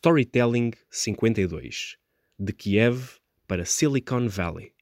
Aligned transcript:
Storytelling 0.00 0.70
52 0.88 1.96
De 2.38 2.52
Kiev 2.52 3.18
para 3.48 3.64
Silicon 3.64 4.28
Valley. 4.28 4.72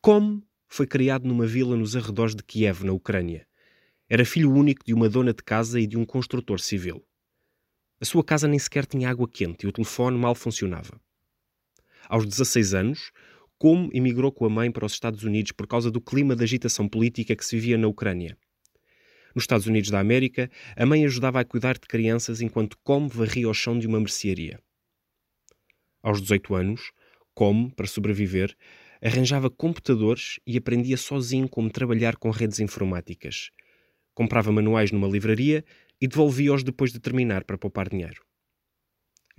Com 0.00 0.40
foi 0.66 0.86
criado 0.86 1.28
numa 1.28 1.46
vila 1.46 1.76
nos 1.76 1.94
arredores 1.94 2.34
de 2.34 2.42
Kiev, 2.42 2.86
na 2.86 2.92
Ucrânia. 2.94 3.46
Era 4.08 4.24
filho 4.24 4.50
único 4.50 4.82
de 4.86 4.94
uma 4.94 5.06
dona 5.06 5.34
de 5.34 5.42
casa 5.42 5.78
e 5.78 5.86
de 5.86 5.98
um 5.98 6.06
construtor 6.06 6.60
civil. 6.60 7.06
A 8.00 8.06
sua 8.06 8.24
casa 8.24 8.48
nem 8.48 8.58
sequer 8.58 8.86
tinha 8.86 9.10
água 9.10 9.28
quente 9.28 9.66
e 9.66 9.68
o 9.68 9.72
telefone 9.72 10.16
mal 10.16 10.34
funcionava. 10.34 10.98
Aos 12.08 12.24
16 12.24 12.72
anos, 12.72 13.12
como 13.58 13.90
emigrou 13.92 14.32
com 14.32 14.46
a 14.46 14.50
mãe 14.50 14.72
para 14.72 14.86
os 14.86 14.92
Estados 14.94 15.24
Unidos 15.24 15.52
por 15.52 15.66
causa 15.66 15.90
do 15.90 16.00
clima 16.00 16.34
de 16.34 16.42
agitação 16.42 16.88
política 16.88 17.36
que 17.36 17.44
se 17.44 17.54
vivia 17.54 17.76
na 17.76 17.86
Ucrânia. 17.86 18.34
Nos 19.38 19.44
Estados 19.44 19.68
Unidos 19.68 19.88
da 19.88 20.00
América, 20.00 20.50
a 20.76 20.84
mãe 20.84 21.04
ajudava 21.04 21.38
a 21.38 21.44
cuidar 21.44 21.74
de 21.74 21.86
crianças 21.86 22.40
enquanto 22.40 22.76
Como 22.82 23.08
varria 23.08 23.48
o 23.48 23.54
chão 23.54 23.78
de 23.78 23.86
uma 23.86 24.00
mercearia. 24.00 24.58
Aos 26.02 26.20
18 26.20 26.56
anos, 26.56 26.90
Como, 27.36 27.72
para 27.72 27.86
sobreviver, 27.86 28.52
arranjava 29.00 29.48
computadores 29.48 30.40
e 30.44 30.56
aprendia 30.58 30.96
sozinho 30.96 31.48
como 31.48 31.70
trabalhar 31.70 32.16
com 32.16 32.30
redes 32.30 32.58
informáticas. 32.58 33.52
Comprava 34.12 34.50
manuais 34.50 34.90
numa 34.90 35.06
livraria 35.06 35.64
e 36.00 36.08
devolvia-os 36.08 36.64
depois 36.64 36.92
de 36.92 36.98
terminar 36.98 37.44
para 37.44 37.56
poupar 37.56 37.88
dinheiro 37.88 38.20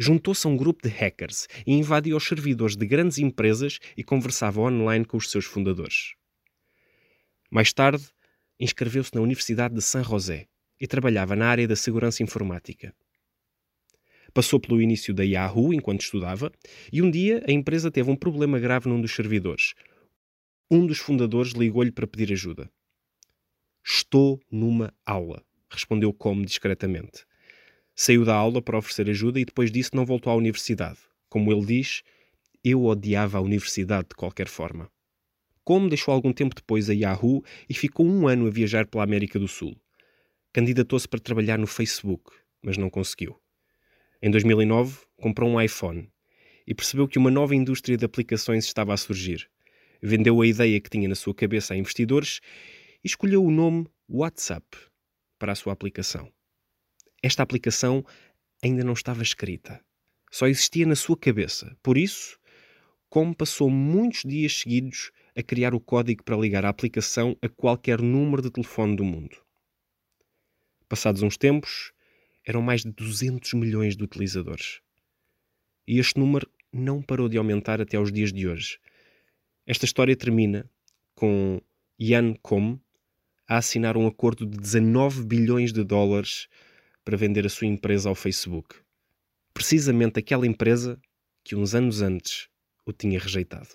juntou-se 0.01 0.47
a 0.47 0.49
um 0.49 0.55
grupo 0.55 0.81
de 0.81 0.87
hackers 0.87 1.45
e 1.67 1.73
invadiu 1.73 2.15
os 2.15 2.25
servidores 2.25 2.77
de 2.77 2.85
grandes 2.87 3.17
empresas 3.17 3.79
e 3.97 4.01
conversava 4.01 4.61
online 4.61 5.03
com 5.03 5.17
os 5.17 5.29
seus 5.29 5.43
fundadores. 5.43 6.13
Mais 7.51 7.73
tarde, 7.73 8.07
inscreveu-se 8.59 9.15
na 9.15 9.21
Universidade 9.21 9.73
de 9.73 9.81
San 9.81 10.03
José 10.03 10.47
e 10.79 10.87
trabalhava 10.87 11.35
na 11.35 11.47
área 11.47 11.67
da 11.67 11.75
segurança 11.75 12.23
informática. 12.23 12.93
Passou 14.33 14.59
pelo 14.59 14.81
início 14.81 15.13
da 15.13 15.23
Yahoo 15.23 15.73
enquanto 15.73 16.01
estudava 16.01 16.51
e 16.91 17.01
um 17.01 17.09
dia 17.09 17.43
a 17.47 17.51
empresa 17.51 17.89
teve 17.89 18.09
um 18.11 18.15
problema 18.15 18.59
grave 18.59 18.87
num 18.87 19.01
dos 19.01 19.15
servidores. 19.15 19.73
Um 20.69 20.85
dos 20.85 20.99
fundadores 20.99 21.53
ligou-lhe 21.53 21.91
para 21.91 22.05
pedir 22.05 22.31
ajuda. 22.31 22.69
Estou 23.83 24.39
numa 24.51 24.93
aula, 25.05 25.43
respondeu 25.69 26.13
como 26.13 26.45
discretamente. 26.45 27.25
Saiu 27.95 28.23
da 28.23 28.35
aula 28.35 28.61
para 28.61 28.77
oferecer 28.77 29.09
ajuda 29.09 29.39
e 29.39 29.45
depois 29.45 29.71
disso 29.71 29.91
não 29.93 30.05
voltou 30.05 30.31
à 30.31 30.35
universidade. 30.35 30.99
Como 31.27 31.51
ele 31.51 31.65
diz, 31.65 32.03
eu 32.63 32.85
odiava 32.85 33.37
a 33.37 33.41
universidade 33.41 34.09
de 34.09 34.15
qualquer 34.15 34.47
forma. 34.47 34.91
Como 35.69 35.87
deixou 35.87 36.15
algum 36.15 36.33
tempo 36.33 36.55
depois 36.55 36.89
a 36.89 36.93
Yahoo 36.93 37.43
e 37.69 37.75
ficou 37.75 38.03
um 38.03 38.27
ano 38.27 38.47
a 38.47 38.49
viajar 38.49 38.87
pela 38.87 39.03
América 39.03 39.37
do 39.37 39.47
Sul. 39.47 39.79
Candidatou-se 40.51 41.07
para 41.07 41.19
trabalhar 41.19 41.59
no 41.59 41.67
Facebook, 41.67 42.31
mas 42.59 42.75
não 42.75 42.89
conseguiu. 42.89 43.39
Em 44.19 44.31
2009, 44.31 44.97
comprou 45.21 45.47
um 45.47 45.61
iPhone 45.61 46.09
e 46.65 46.73
percebeu 46.73 47.07
que 47.07 47.19
uma 47.19 47.29
nova 47.29 47.55
indústria 47.55 47.95
de 47.95 48.03
aplicações 48.03 48.65
estava 48.65 48.95
a 48.95 48.97
surgir. 48.97 49.47
Vendeu 50.01 50.41
a 50.41 50.47
ideia 50.47 50.81
que 50.81 50.89
tinha 50.89 51.07
na 51.07 51.13
sua 51.13 51.35
cabeça 51.35 51.75
a 51.75 51.77
investidores 51.77 52.39
e 53.03 53.07
escolheu 53.07 53.45
o 53.45 53.51
nome 53.51 53.85
WhatsApp 54.09 54.65
para 55.37 55.51
a 55.51 55.55
sua 55.55 55.71
aplicação 55.71 56.31
esta 57.21 57.43
aplicação 57.43 58.03
ainda 58.63 58.83
não 58.83 58.93
estava 58.93 59.21
escrita. 59.21 59.83
Só 60.31 60.47
existia 60.47 60.85
na 60.85 60.95
sua 60.95 61.17
cabeça. 61.17 61.75
Por 61.83 61.97
isso, 61.97 62.38
como 63.09 63.35
passou 63.35 63.69
muitos 63.69 64.21
dias 64.23 64.59
seguidos 64.59 65.11
a 65.35 65.41
criar 65.41 65.73
o 65.73 65.79
código 65.79 66.23
para 66.23 66.37
ligar 66.37 66.63
a 66.63 66.69
aplicação 66.69 67.35
a 67.41 67.49
qualquer 67.49 68.01
número 68.01 68.41
de 68.41 68.51
telefone 68.51 68.95
do 68.95 69.03
mundo. 69.03 69.37
Passados 70.87 71.23
uns 71.23 71.37
tempos, 71.37 71.91
eram 72.45 72.61
mais 72.61 72.83
de 72.83 72.91
200 72.91 73.53
milhões 73.53 73.95
de 73.95 74.03
utilizadores. 74.03 74.79
E 75.87 75.99
este 75.99 76.19
número 76.19 76.49
não 76.71 77.01
parou 77.01 77.27
de 77.27 77.37
aumentar 77.37 77.81
até 77.81 77.97
aos 77.97 78.11
dias 78.11 78.31
de 78.31 78.47
hoje. 78.47 78.79
Esta 79.65 79.85
história 79.85 80.15
termina 80.15 80.69
com 81.15 81.59
Ian 81.99 82.33
Com 82.41 82.79
a 83.47 83.57
assinar 83.57 83.97
um 83.97 84.05
acordo 84.05 84.45
de 84.45 84.57
19 84.57 85.25
bilhões 85.25 85.73
de 85.73 85.83
dólares 85.83 86.47
para 87.03 87.17
vender 87.17 87.45
a 87.45 87.49
sua 87.49 87.67
empresa 87.67 88.07
ao 88.07 88.15
Facebook. 88.15 88.75
Precisamente 89.53 90.19
aquela 90.19 90.45
empresa 90.45 91.01
que 91.43 91.55
uns 91.55 91.73
anos 91.73 92.01
antes 92.01 92.47
o 92.89 92.93
tinha 92.93 93.19
rejeitado. 93.19 93.69